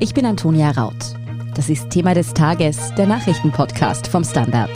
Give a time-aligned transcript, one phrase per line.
[0.00, 1.14] Ich bin Antonia Raut.
[1.54, 4.70] Das ist Thema des Tages, der Nachrichtenpodcast vom Standard.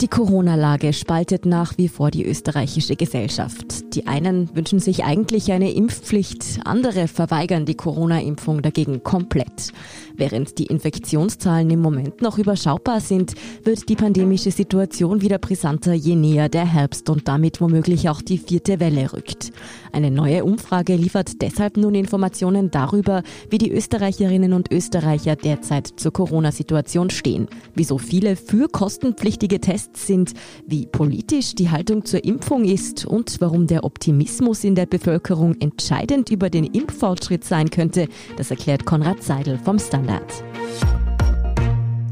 [0.00, 3.69] Die Corona-Lage spaltet nach wie vor die österreichische Gesellschaft.
[3.92, 9.72] Die einen wünschen sich eigentlich eine Impfpflicht, andere verweigern die Corona-Impfung dagegen komplett.
[10.14, 13.34] Während die Infektionszahlen im Moment noch überschaubar sind,
[13.64, 18.38] wird die pandemische Situation wieder brisanter, je näher der Herbst und damit womöglich auch die
[18.38, 19.50] vierte Welle rückt.
[19.92, 26.12] Eine neue Umfrage liefert deshalb nun Informationen darüber, wie die Österreicherinnen und Österreicher derzeit zur
[26.12, 30.34] Corona-Situation stehen, wieso viele für kostenpflichtige Tests sind,
[30.66, 36.30] wie politisch die Haltung zur Impfung ist und warum der Optimismus in der Bevölkerung entscheidend
[36.30, 40.44] über den Impffortschritt sein könnte, das erklärt Konrad Seidel vom Standard.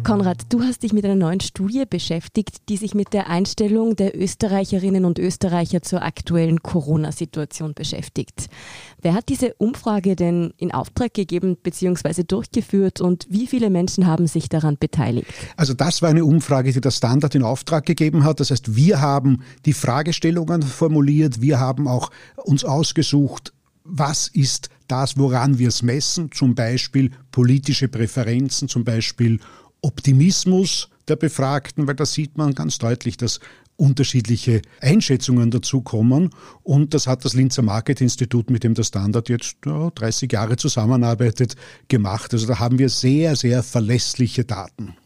[0.08, 4.18] Konrad, du hast dich mit einer neuen Studie beschäftigt, die sich mit der Einstellung der
[4.18, 8.48] Österreicherinnen und Österreicher zur aktuellen Corona-Situation beschäftigt.
[9.02, 12.22] Wer hat diese Umfrage denn in Auftrag gegeben bzw.
[12.22, 15.28] durchgeführt und wie viele Menschen haben sich daran beteiligt?
[15.58, 18.40] Also das war eine Umfrage, die der Standard in Auftrag gegeben hat.
[18.40, 22.10] Das heißt, wir haben die Fragestellungen formuliert, wir haben auch
[22.46, 23.52] uns ausgesucht,
[23.84, 29.38] was ist das, woran wir es messen, zum Beispiel politische Präferenzen, zum Beispiel
[29.80, 33.40] Optimismus der Befragten, weil da sieht man ganz deutlich, dass
[33.76, 36.30] unterschiedliche Einschätzungen dazu kommen.
[36.62, 41.54] Und das hat das Linzer Market-Institut, mit dem der Standard jetzt ja, 30 Jahre zusammenarbeitet,
[41.86, 42.34] gemacht.
[42.34, 44.96] Also da haben wir sehr, sehr verlässliche Daten.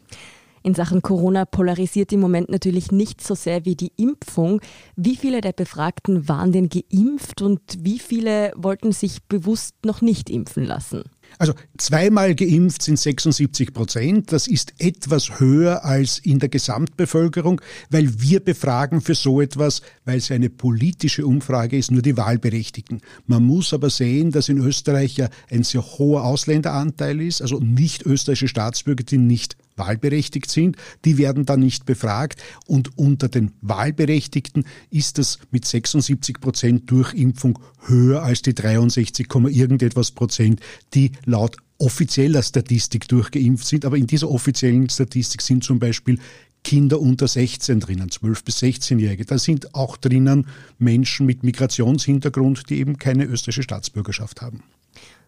[0.65, 4.61] In Sachen Corona polarisiert im Moment natürlich nicht so sehr wie die Impfung.
[4.97, 10.31] Wie viele der Befragten waren denn geimpft und wie viele wollten sich bewusst noch nicht
[10.31, 11.03] impfen lassen?
[11.39, 14.33] Also zweimal geimpft sind 76 Prozent.
[14.33, 20.19] Das ist etwas höher als in der Gesamtbevölkerung, weil wir befragen für so etwas, weil
[20.19, 23.01] es eine politische Umfrage ist, nur die Wahlberechtigten.
[23.27, 28.05] Man muss aber sehen, dass in Österreich ja ein sehr hoher Ausländeranteil ist, also nicht
[28.05, 32.43] österreichische Staatsbürger, die nicht wahlberechtigt sind, die werden dann nicht befragt.
[32.67, 40.11] Und unter den Wahlberechtigten ist das mit 76 Prozent Durchimpfung höher als die 63, irgendetwas
[40.11, 40.61] Prozent,
[40.95, 43.85] die laut offizieller Statistik durchgeimpft sind.
[43.85, 46.19] Aber in dieser offiziellen Statistik sind zum Beispiel
[46.65, 49.25] Kinder unter 16 drinnen, 12 bis 16-Jährige.
[49.25, 50.47] Da sind auch drinnen
[50.79, 54.63] Menschen mit Migrationshintergrund, die eben keine österreichische Staatsbürgerschaft haben.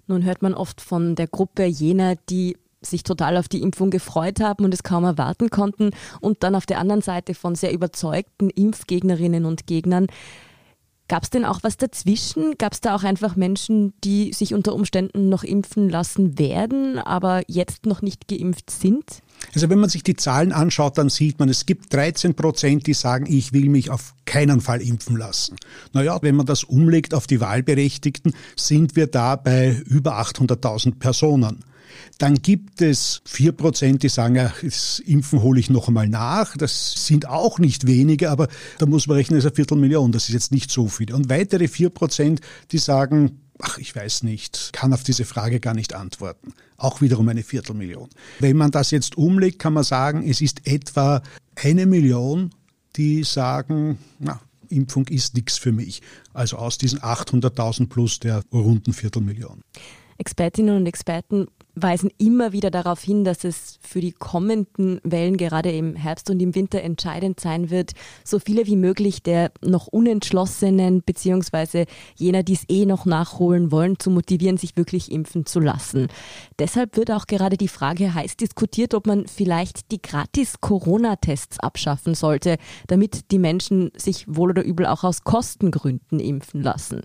[0.07, 4.41] Nun hört man oft von der Gruppe jener, die sich total auf die Impfung gefreut
[4.41, 5.91] haben und es kaum erwarten konnten
[6.21, 10.07] und dann auf der anderen Seite von sehr überzeugten Impfgegnerinnen und Gegnern.
[11.07, 12.57] Gab es denn auch was dazwischen?
[12.57, 17.43] Gab es da auch einfach Menschen, die sich unter Umständen noch impfen lassen werden, aber
[17.47, 19.05] jetzt noch nicht geimpft sind?
[19.55, 22.95] Also wenn man sich die Zahlen anschaut, dann sieht man, es gibt 13 Prozent, die
[22.95, 25.57] sagen, ich will mich auf keinen Fall impfen lassen.
[25.93, 31.65] Naja, wenn man das umlegt auf die Wahlberechtigten, sind wir da bei über 800.000 Personen.
[32.19, 36.57] Dann gibt es vier Prozent, die sagen, ja, das Impfen hole ich noch einmal nach.
[36.57, 40.13] Das sind auch nicht wenige, aber da muss man rechnen, das ist eine Viertelmillion.
[40.13, 41.13] Das ist jetzt nicht so viel.
[41.13, 42.41] Und weitere vier Prozent,
[42.73, 46.55] die sagen, ach, ich weiß nicht, kann auf diese Frage gar nicht antworten.
[46.77, 48.09] Auch wiederum eine Viertelmillion.
[48.41, 51.23] Wenn man das jetzt umlegt, kann man sagen, es ist etwa
[51.57, 52.51] eine Million,
[52.97, 56.03] die sagen, na, Impfung ist nichts für mich.
[56.33, 59.61] Also aus diesen 800.000 plus der runden Viertelmillion.
[60.19, 61.47] Expertinnen und Experten
[61.77, 66.41] weisen immer wieder darauf hin, dass es für die kommenden Wellen gerade im Herbst und
[66.41, 67.93] im Winter entscheidend sein wird,
[68.25, 71.87] so viele wie möglich der noch Unentschlossenen beziehungsweise
[72.17, 76.09] jener, die es eh noch nachholen wollen, zu motivieren, sich wirklich impfen zu lassen.
[76.59, 82.15] Deshalb wird auch gerade die Frage heiß diskutiert, ob man vielleicht die gratis Corona-Tests abschaffen
[82.15, 82.57] sollte,
[82.87, 87.03] damit die Menschen sich wohl oder übel auch aus Kostengründen impfen lassen.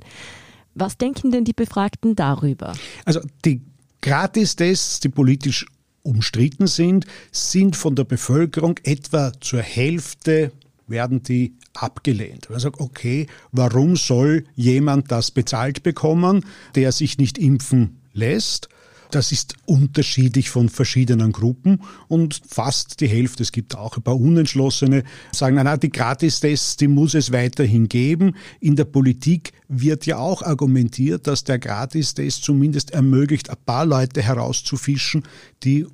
[0.76, 2.74] Was denken denn die Befragten darüber?
[3.06, 3.62] Also die
[4.02, 5.66] Gratistests, die politisch
[6.04, 10.52] umstritten sind, sind von der Bevölkerung etwa zur Hälfte
[10.88, 12.50] werden die abgelehnt.
[12.50, 18.70] Man sagt, okay, warum soll jemand das bezahlt bekommen, der sich nicht impfen lässt?
[19.12, 24.20] Das ist unterschiedlich von verschiedenen Gruppen und fast die Hälfte, es gibt auch ein paar
[24.20, 28.36] Unentschlossene, sagen, na, na, die Gratistests, die muss es weiterhin geben.
[28.60, 34.22] In der Politik wird ja auch argumentiert, dass der Gratistest zumindest ermöglicht, ein paar Leute
[34.22, 35.24] herauszufischen,
[35.64, 35.88] die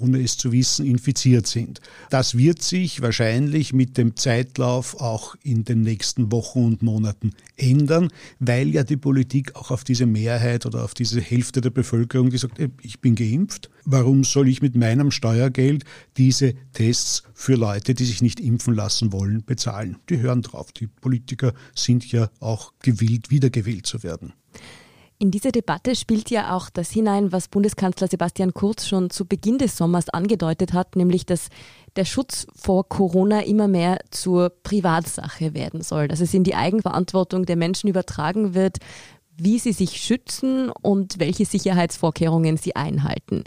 [0.00, 1.80] ohne es zu wissen, infiziert sind.
[2.10, 8.08] Das wird sich wahrscheinlich mit dem Zeitlauf auch in den nächsten Wochen und Monaten ändern,
[8.38, 12.38] weil ja die Politik auch auf diese Mehrheit oder auf diese Hälfte der Bevölkerung, die
[12.38, 15.84] sagt, ich bin geimpft, warum soll ich mit meinem Steuergeld
[16.16, 19.96] diese Tests für Leute, die sich nicht impfen lassen wollen, bezahlen?
[20.08, 20.72] Die hören drauf.
[20.72, 24.32] Die Politiker sind ja auch gewillt, wiedergewählt zu werden.
[25.20, 29.58] In diese Debatte spielt ja auch das hinein, was Bundeskanzler Sebastian Kurz schon zu Beginn
[29.58, 31.48] des Sommers angedeutet hat, nämlich dass
[31.96, 37.46] der Schutz vor Corona immer mehr zur Privatsache werden soll, dass es in die Eigenverantwortung
[37.46, 38.76] der Menschen übertragen wird,
[39.36, 43.42] wie sie sich schützen und welche Sicherheitsvorkehrungen sie einhalten.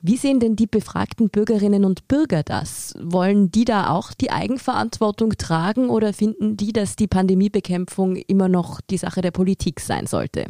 [0.00, 2.94] Wie sehen denn die befragten Bürgerinnen und Bürger das?
[3.00, 8.80] Wollen die da auch die Eigenverantwortung tragen oder finden die, dass die Pandemiebekämpfung immer noch
[8.80, 10.46] die Sache der Politik sein sollte?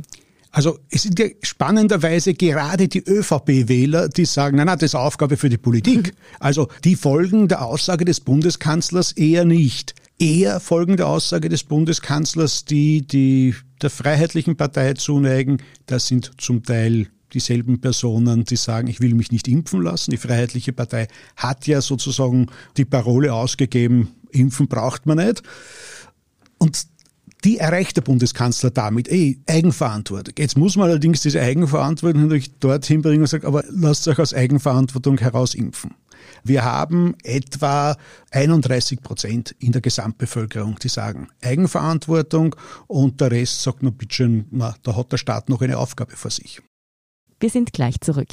[0.50, 5.36] Also es sind ja spannenderweise gerade die ÖVP-Wähler, die sagen, nein, nein, das ist Aufgabe
[5.36, 6.14] für die Politik.
[6.40, 9.94] Also die folgen der Aussage des Bundeskanzlers eher nicht.
[10.18, 15.58] Eher folgen der Aussage des Bundeskanzlers, die, die der Freiheitlichen Partei zuneigen.
[15.86, 20.10] Das sind zum Teil dieselben Personen, die sagen, ich will mich nicht impfen lassen.
[20.10, 22.46] Die Freiheitliche Partei hat ja sozusagen
[22.76, 25.42] die Parole ausgegeben, impfen braucht man nicht.
[26.58, 26.86] Und
[27.44, 30.34] die erreicht der Bundeskanzler damit, ey, Eigenverantwortung.
[30.38, 34.34] Jetzt muss man allerdings diese Eigenverantwortung natürlich dorthin bringen und sagen, aber lasst euch aus
[34.34, 35.94] Eigenverantwortung heraus impfen.
[36.44, 37.96] Wir haben etwa
[38.30, 42.56] 31 Prozent in der Gesamtbevölkerung, die sagen Eigenverantwortung
[42.86, 46.30] und der Rest sagt noch bitte, na, da hat der Staat noch eine Aufgabe vor
[46.30, 46.60] sich.
[47.40, 48.28] Wir sind gleich zurück.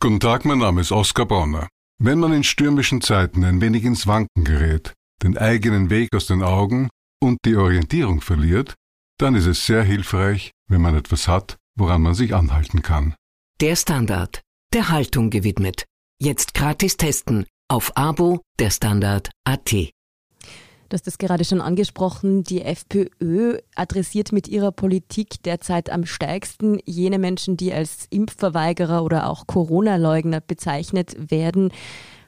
[0.00, 1.68] Guten Tag, mein Name ist Oskar Bonner.
[1.98, 4.92] Wenn man in stürmischen Zeiten ein wenig ins Wanken gerät,
[5.22, 6.88] den eigenen Weg aus den Augen
[7.22, 8.74] und die Orientierung verliert,
[9.16, 13.14] dann ist es sehr hilfreich, wenn man etwas hat, woran man sich anhalten kann.
[13.60, 14.40] Der Standard,
[14.72, 15.84] der Haltung gewidmet.
[16.20, 19.72] Jetzt gratis testen auf Abo der Standard AT.
[19.72, 26.80] Du hast es gerade schon angesprochen, die FPÖ adressiert mit ihrer Politik derzeit am stärksten
[26.84, 31.72] jene Menschen, die als Impfverweigerer oder auch Corona-Leugner bezeichnet werden.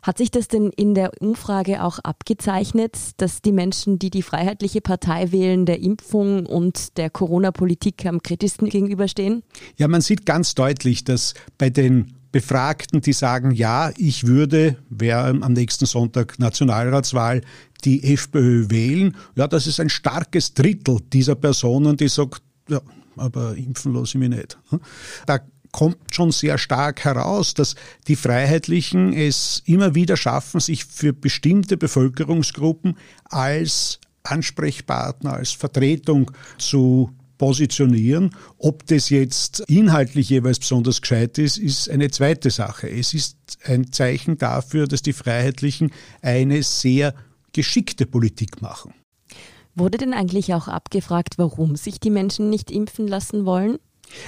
[0.04, 4.82] Hat sich das denn in der Umfrage auch abgezeichnet, dass die Menschen, die die Freiheitliche
[4.82, 9.42] Partei wählen, der Impfung und der Corona-Politik am kritischsten gegenüberstehen?
[9.78, 15.28] Ja, man sieht ganz deutlich, dass bei den Befragten, die sagen, ja, ich würde, wäre
[15.28, 17.40] am nächsten Sonntag Nationalratswahl,
[17.84, 19.16] die FPÖ wählen.
[19.36, 22.82] Ja, das ist ein starkes Drittel dieser Personen, die sagt, ja,
[23.16, 24.58] aber impfen lasse ich mich nicht.
[25.24, 25.38] Da
[25.74, 27.74] kommt schon sehr stark heraus, dass
[28.06, 37.10] die Freiheitlichen es immer wieder schaffen, sich für bestimmte Bevölkerungsgruppen als Ansprechpartner, als Vertretung zu
[37.38, 38.30] positionieren.
[38.58, 42.88] Ob das jetzt inhaltlich jeweils besonders gescheit ist, ist eine zweite Sache.
[42.88, 45.90] Es ist ein Zeichen dafür, dass die Freiheitlichen
[46.22, 47.16] eine sehr
[47.52, 48.94] geschickte Politik machen.
[49.74, 53.78] Wurde denn eigentlich auch abgefragt, warum sich die Menschen nicht impfen lassen wollen?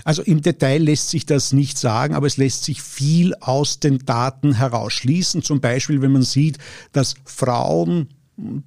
[0.05, 3.99] Also im Detail lässt sich das nicht sagen, aber es lässt sich viel aus den
[3.99, 5.43] Daten herausschließen.
[5.43, 6.59] Zum Beispiel, wenn man sieht,
[6.93, 8.09] dass Frauen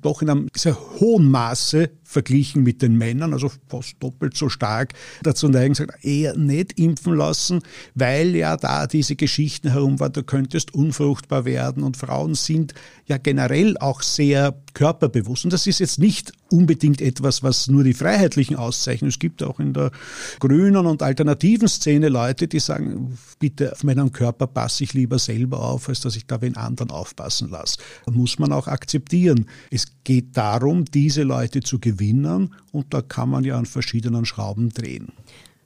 [0.01, 4.93] doch in einem sehr hohen Maße verglichen mit den Männern, also fast doppelt so stark,
[5.21, 7.61] dazu neigen, sagt, eher nicht impfen lassen,
[7.93, 12.73] weil ja da diese Geschichten herum waren, du könntest unfruchtbar werden und Frauen sind
[13.05, 15.43] ja generell auch sehr körperbewusst.
[15.43, 19.09] Und das ist jetzt nicht unbedingt etwas, was nur die Freiheitlichen auszeichnen.
[19.09, 19.91] Es gibt auch in der
[20.39, 25.61] grünen und alternativen Szene Leute, die sagen, bitte auf meinen Körper passe ich lieber selber
[25.61, 27.77] auf, als dass ich da wen anderen aufpassen lasse.
[28.09, 29.45] Muss man auch akzeptieren.
[29.69, 34.25] Es geht darum, diese Leute zu gewinnen gewinnen und da kann man ja an verschiedenen
[34.25, 35.11] Schrauben drehen.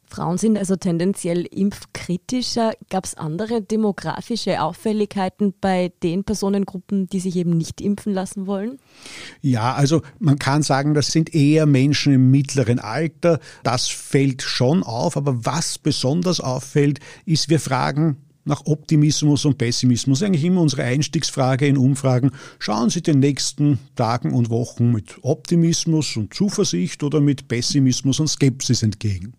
[0.06, 2.74] Frauen sind also tendenziell impfkritischer.
[2.92, 8.78] Gab es andere demografische Auffälligkeiten bei den Personengruppen, die sich eben nicht impfen lassen wollen?
[9.42, 13.40] Ja, also man kann sagen, das sind eher Menschen im mittleren Alter.
[13.63, 15.18] Das fällt schon auf.
[15.18, 20.23] Aber was besonders auffällt, ist, wir fragen nach Optimismus und Pessimismus.
[20.23, 22.31] Eigentlich immer unsere Einstiegsfrage in Umfragen.
[22.59, 28.27] Schauen Sie den nächsten Tagen und Wochen mit Optimismus und Zuversicht oder mit Pessimismus und
[28.27, 29.33] Skepsis entgegen.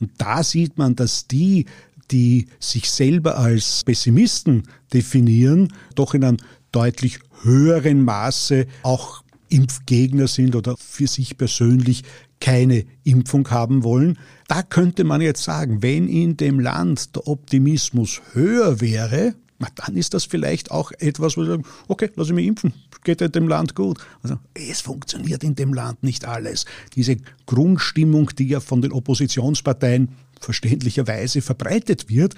[0.00, 1.66] Und da sieht man, dass die,
[2.10, 6.38] die sich selber als Pessimisten definieren, doch in einem
[6.72, 12.02] deutlich höheren Maße auch Impfgegner sind oder für sich persönlich
[12.42, 14.18] keine Impfung haben wollen.
[14.48, 19.36] Da könnte man jetzt sagen, wenn in dem Land der Optimismus höher wäre,
[19.76, 23.20] dann ist das vielleicht auch etwas, wo wir sagen, okay, lass ich mich impfen, geht
[23.20, 24.00] ja dem Land gut.
[24.24, 26.66] Also, es funktioniert in dem Land nicht alles.
[26.96, 30.08] Diese Grundstimmung, die ja von den Oppositionsparteien
[30.40, 32.34] verständlicherweise verbreitet wird,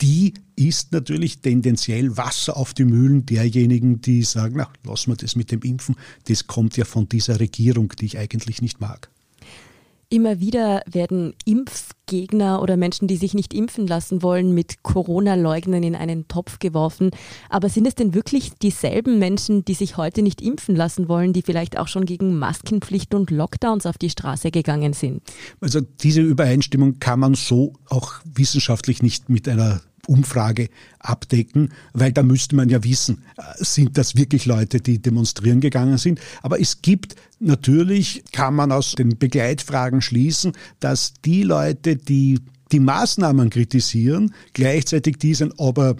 [0.00, 5.36] die ist natürlich tendenziell Wasser auf die Mühlen derjenigen, die sagen, na, lassen wir das
[5.36, 5.96] mit dem Impfen,
[6.28, 9.11] das kommt ja von dieser Regierung, die ich eigentlich nicht mag.
[10.12, 15.94] Immer wieder werden Impfgegner oder Menschen, die sich nicht impfen lassen wollen, mit Corona-Leugnern in
[15.94, 17.12] einen Topf geworfen.
[17.48, 21.40] Aber sind es denn wirklich dieselben Menschen, die sich heute nicht impfen lassen wollen, die
[21.40, 25.22] vielleicht auch schon gegen Maskenpflicht und Lockdowns auf die Straße gegangen sind?
[25.62, 30.68] Also diese Übereinstimmung kann man so auch wissenschaftlich nicht mit einer Umfrage
[30.98, 35.98] abdecken, weil da müsste man ja wissen, äh, sind das wirklich Leute, die demonstrieren gegangen
[35.98, 36.20] sind.
[36.42, 42.40] Aber es gibt natürlich, kann man aus den Begleitfragen schließen, dass die Leute, die
[42.72, 45.96] die Maßnahmen kritisieren, gleichzeitig die sind aber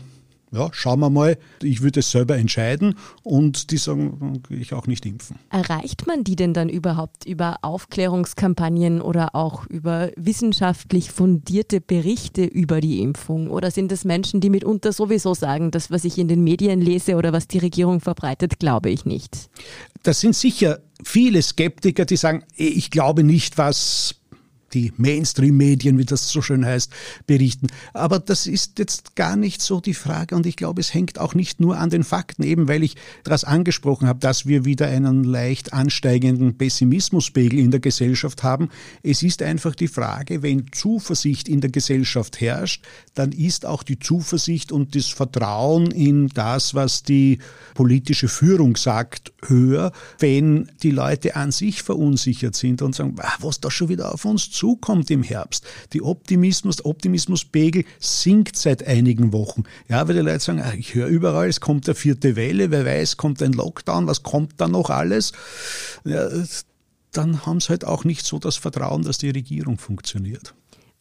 [0.53, 5.07] ja, schauen wir mal, ich würde es selber entscheiden und die sagen, ich auch nicht
[5.07, 5.39] impfen.
[5.51, 12.83] Erreicht man die denn dann überhaupt über Aufklärungskampagnen oder auch über wissenschaftlich fundierte Berichte über
[12.83, 13.51] die Impfung?
[13.51, 17.17] Oder sind es Menschen, die mitunter sowieso sagen, das, was ich in den Medien lese
[17.17, 19.49] oder was die Regierung verbreitet, glaube ich nicht?
[20.03, 24.17] Das sind sicher viele Skeptiker, die sagen, ich glaube nicht, was
[24.75, 26.93] die Mainstream-Medien, wie das so schön heißt,
[27.27, 27.69] berichten.
[27.93, 31.35] Aber das ist jetzt gar nicht so die Frage und ich glaube, es hängt auch
[31.35, 35.25] nicht nur an den Fakten, eben weil ich das angesprochen habe, dass wir wieder einen
[35.25, 38.69] leicht ansteigenden Pessimismuspegel in der Gesellschaft haben.
[39.03, 43.99] Es ist einfach die Frage, wenn Zuversicht in der Gesellschaft herrscht, dann ist auch die
[43.99, 47.39] Zuversicht und das Vertrauen in das, was die
[47.75, 49.93] politische Führung sagt, höher.
[50.19, 54.51] Wenn die Leute an sich verunsichert sind und sagen, was da schon wieder auf uns
[54.51, 55.67] zu zukommt im Herbst.
[55.93, 59.65] Die Optimismus, Optimismuspegel sinkt seit einigen Wochen.
[59.89, 62.87] Ja, weil die Leute sagen, ah, ich höre überall, es kommt eine vierte Welle, wer
[62.87, 65.33] weiß, kommt ein Lockdown, was kommt da noch alles?
[66.05, 66.29] Ja,
[67.11, 70.55] dann haben sie halt auch nicht so das Vertrauen, dass die Regierung funktioniert.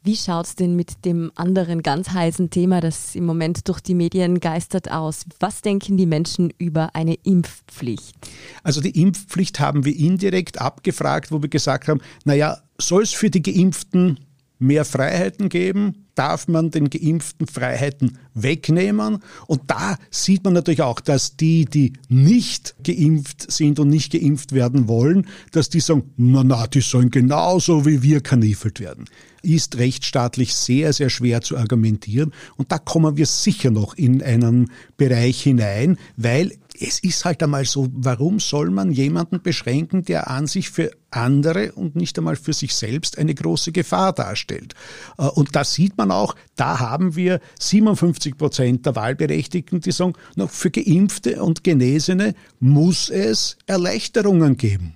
[0.03, 3.93] Wie schaut es denn mit dem anderen ganz heißen Thema, das im Moment durch die
[3.93, 5.25] Medien geistert, aus?
[5.39, 8.15] Was denken die Menschen über eine Impfpflicht?
[8.63, 13.29] Also die Impfpflicht haben wir indirekt abgefragt, wo wir gesagt haben, naja, soll es für
[13.29, 14.19] die Geimpften
[14.61, 16.05] mehr Freiheiten geben?
[16.15, 19.19] Darf man den Geimpften Freiheiten wegnehmen?
[19.47, 24.53] Und da sieht man natürlich auch, dass die, die nicht geimpft sind und nicht geimpft
[24.53, 29.05] werden wollen, dass die sagen, na na, die sollen genauso wie wir kanifelt werden.
[29.41, 32.31] Ist rechtsstaatlich sehr, sehr schwer zu argumentieren.
[32.57, 36.51] Und da kommen wir sicher noch in einen Bereich hinein, weil
[36.81, 41.73] es ist halt einmal so, warum soll man jemanden beschränken, der an sich für andere
[41.73, 44.73] und nicht einmal für sich selbst eine große Gefahr darstellt?
[45.17, 50.13] Äh, und da sieht man auch, da haben wir 57 Prozent der Wahlberechtigten, die sagen,
[50.35, 54.95] noch für Geimpfte und Genesene muss es Erleichterungen geben.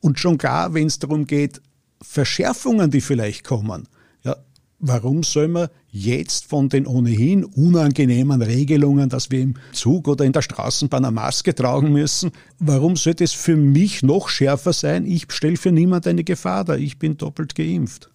[0.00, 1.60] Und schon gar, wenn es darum geht,
[2.00, 3.88] Verschärfungen, die vielleicht kommen,
[4.78, 10.32] Warum soll man jetzt von den ohnehin unangenehmen Regelungen, dass wir im Zug oder in
[10.32, 15.06] der Straßenbahn eine Maske tragen müssen, warum soll das für mich noch schärfer sein?
[15.06, 16.76] Ich stelle für niemand eine Gefahr dar.
[16.76, 18.10] Ich bin doppelt geimpft.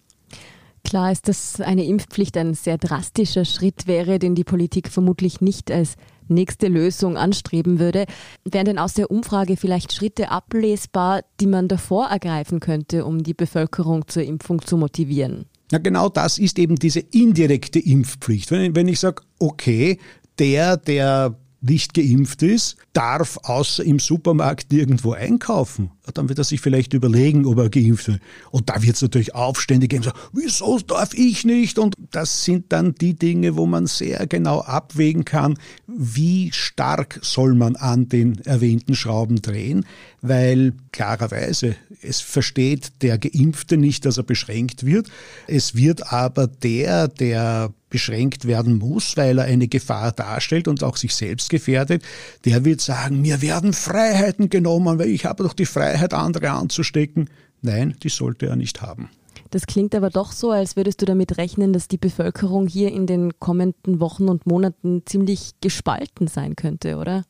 [0.84, 5.70] Klar ist, dass eine Impfpflicht ein sehr drastischer Schritt wäre, den die Politik vermutlich nicht
[5.70, 5.96] als
[6.28, 8.06] nächste Lösung anstreben würde.
[8.44, 13.34] Wären denn aus der Umfrage vielleicht Schritte ablesbar, die man davor ergreifen könnte, um die
[13.34, 15.46] Bevölkerung zur Impfung zu motivieren?
[15.72, 18.50] Ja, genau das ist eben diese indirekte Impfpflicht.
[18.50, 19.98] Wenn, wenn ich sage, okay,
[20.38, 25.90] der, der nicht geimpft ist, darf außer im Supermarkt nirgendwo einkaufen.
[26.14, 28.20] Dann wird er sich vielleicht überlegen, ob er geimpft wird.
[28.50, 31.78] Und da wird es natürlich Aufstände geben, so, wieso darf ich nicht?
[31.78, 37.54] Und das sind dann die Dinge, wo man sehr genau abwägen kann, wie stark soll
[37.54, 39.86] man an den erwähnten Schrauben drehen,
[40.20, 45.08] weil klarerweise es versteht der Geimpfte nicht, dass er beschränkt wird.
[45.46, 50.96] Es wird aber der, der beschränkt werden muss, weil er eine Gefahr darstellt und auch
[50.96, 52.02] sich selbst gefährdet,
[52.46, 57.28] der wird sagen, mir werden Freiheiten genommen, weil ich habe doch die Freiheit, andere anzustecken.
[57.60, 59.10] Nein, die sollte er nicht haben.
[59.50, 63.06] Das klingt aber doch so, als würdest du damit rechnen, dass die Bevölkerung hier in
[63.06, 67.24] den kommenden Wochen und Monaten ziemlich gespalten sein könnte, oder?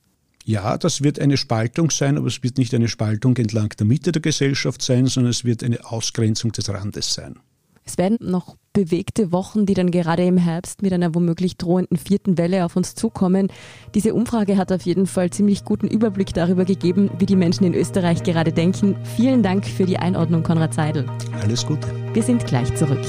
[0.45, 4.13] Ja, das wird eine Spaltung sein, aber es wird nicht eine Spaltung entlang der Mitte
[4.13, 7.41] der Gesellschaft sein, sondern es wird eine Ausgrenzung des Randes sein.
[7.85, 12.39] Es werden noch bewegte Wochen, die dann gerade im Herbst mit einer womöglich drohenden vierten
[12.39, 13.49] Welle auf uns zukommen.
[13.95, 17.75] Diese Umfrage hat auf jeden Fall ziemlich guten Überblick darüber gegeben, wie die Menschen in
[17.75, 18.97] Österreich gerade denken.
[19.17, 21.07] Vielen Dank für die Einordnung, Konrad Seidel.
[21.41, 21.89] Alles Gute.
[22.13, 23.05] Wir sind gleich zurück.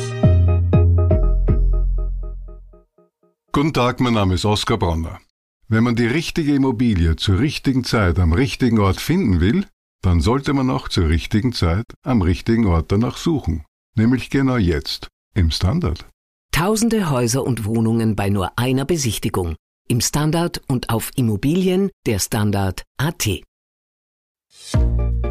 [3.52, 5.20] Guten Tag, mein Name ist Oskar Bronner.
[5.68, 9.66] Wenn man die richtige Immobilie zur richtigen Zeit am richtigen Ort finden will,
[10.02, 13.64] dann sollte man auch zur richtigen Zeit am richtigen Ort danach suchen.
[13.96, 16.06] Nämlich genau jetzt im Standard.
[16.52, 19.56] Tausende Häuser und Wohnungen bei nur einer Besichtigung.
[19.88, 23.42] Im Standard und auf Immobilien der Standard AT.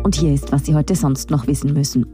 [0.02, 2.06] Und hier ist, was Sie heute sonst noch wissen müssen.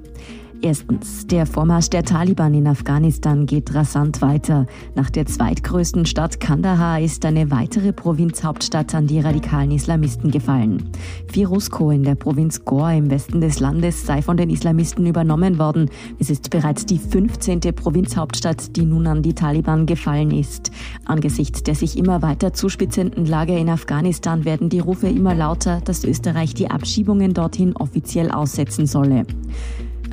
[0.60, 4.66] Erstens, der Vormarsch der Taliban in Afghanistan geht rasant weiter.
[4.96, 10.90] Nach der zweitgrößten Stadt Kandahar ist eine weitere Provinzhauptstadt an die radikalen Islamisten gefallen.
[11.32, 15.90] Firusko in der Provinz Ghor im Westen des Landes sei von den Islamisten übernommen worden.
[16.18, 17.60] Es ist bereits die 15.
[17.60, 20.72] Provinzhauptstadt, die nun an die Taliban gefallen ist.
[21.04, 26.02] Angesichts der sich immer weiter zuspitzenden Lage in Afghanistan werden die Rufe immer lauter, dass
[26.02, 29.24] Österreich die Abschiebungen dorthin offiziell aussetzen solle.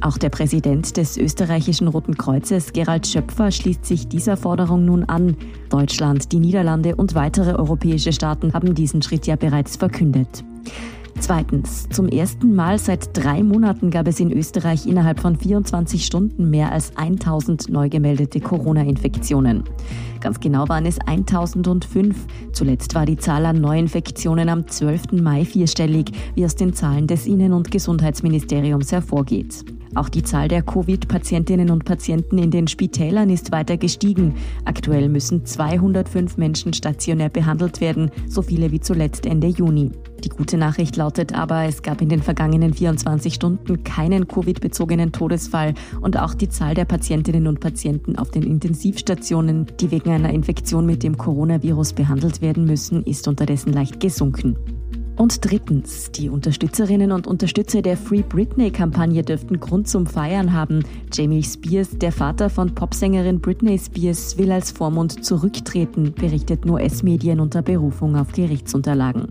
[0.05, 5.35] Auch der Präsident des österreichischen Roten Kreuzes, Gerald Schöpfer, schließt sich dieser Forderung nun an.
[5.69, 10.43] Deutschland, die Niederlande und weitere europäische Staaten haben diesen Schritt ja bereits verkündet.
[11.19, 11.89] Zweitens.
[11.89, 16.71] Zum ersten Mal seit drei Monaten gab es in Österreich innerhalb von 24 Stunden mehr
[16.71, 19.63] als 1000 neu gemeldete Corona-Infektionen.
[20.25, 22.15] Ganz genau waren es 1005.
[22.51, 25.21] Zuletzt war die Zahl an Neuinfektionen am 12.
[25.21, 29.63] Mai vierstellig, wie aus den Zahlen des Innen- und Gesundheitsministeriums hervorgeht.
[29.93, 34.33] Auch die Zahl der Covid-Patientinnen und Patienten in den Spitälern ist weiter gestiegen.
[34.65, 39.91] Aktuell müssen 205 Menschen stationär behandelt werden, so viele wie zuletzt Ende Juni.
[40.25, 45.75] Die gute Nachricht lautet aber, es gab in den vergangenen 24 Stunden keinen Covid-bezogenen Todesfall
[46.01, 50.85] und auch die Zahl der Patientinnen und Patienten auf den Intensivstationen, die wegen einer Infektion
[50.85, 54.55] mit dem Coronavirus behandelt werden müssen, ist unterdessen leicht gesunken.
[55.17, 60.83] Und drittens, die Unterstützerinnen und Unterstützer der Free Britney-Kampagne dürften Grund zum Feiern haben.
[61.13, 67.39] Jamie Spears, der Vater von Popsängerin Britney Spears, will als Vormund zurücktreten, berichtet nur US-Medien
[67.39, 69.29] unter Berufung auf Gerichtsunterlagen.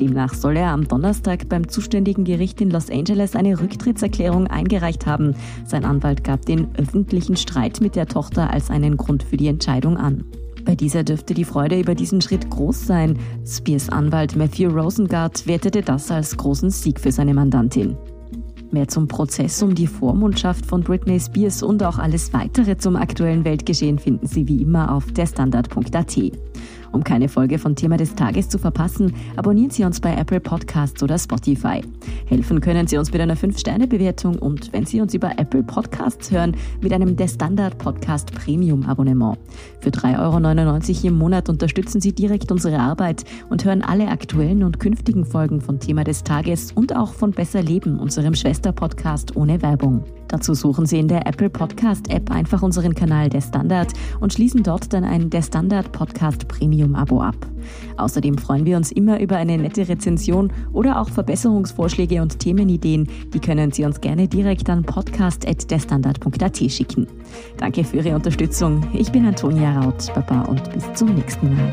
[0.00, 5.36] Demnach soll er am Donnerstag beim zuständigen Gericht in Los Angeles eine Rücktrittserklärung eingereicht haben.
[5.64, 9.96] Sein Anwalt gab den öffentlichen Streit mit der Tochter als einen Grund für die Entscheidung
[9.96, 10.24] an.
[10.64, 13.18] Bei dieser dürfte die Freude über diesen Schritt groß sein.
[13.46, 17.96] Spears Anwalt Matthew Rosengart wertete das als großen Sieg für seine Mandantin.
[18.72, 23.44] Mehr zum Prozess um die Vormundschaft von Britney Spears und auch alles weitere zum aktuellen
[23.44, 26.16] Weltgeschehen finden Sie wie immer auf derstandard.at.
[26.92, 31.02] Um keine Folge von Thema des Tages zu verpassen, abonnieren Sie uns bei Apple Podcasts
[31.02, 31.82] oder Spotify.
[32.26, 36.56] Helfen können Sie uns mit einer 5-Sterne-Bewertung und wenn Sie uns über Apple Podcasts hören,
[36.80, 39.38] mit einem Der Standard Podcast Premium Abonnement.
[39.80, 44.80] Für 3,99 Euro im Monat unterstützen Sie direkt unsere Arbeit und hören alle aktuellen und
[44.80, 50.04] künftigen Folgen von Thema des Tages und auch von Besser Leben, unserem Schwester-Podcast ohne Werbung.
[50.30, 54.62] Dazu suchen Sie in der Apple Podcast App einfach unseren Kanal Der Standard und schließen
[54.62, 57.34] dort dann ein Der Standard Podcast Premium Abo ab.
[57.96, 63.08] Außerdem freuen wir uns immer über eine nette Rezension oder auch Verbesserungsvorschläge und Themenideen.
[63.34, 67.08] Die können Sie uns gerne direkt an podcast.derstandard.at schicken.
[67.56, 68.86] Danke für Ihre Unterstützung.
[68.92, 70.14] Ich bin Antonia Raut.
[70.14, 71.72] Baba und bis zum nächsten Mal.